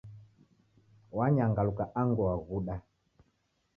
[1.17, 2.75] Wanyangaluka angu waghuda.